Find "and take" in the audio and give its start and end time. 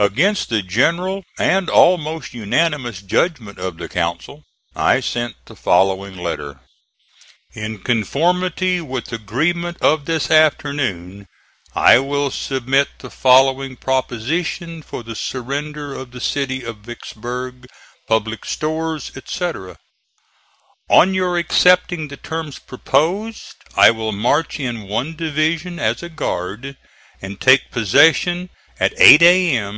27.20-27.72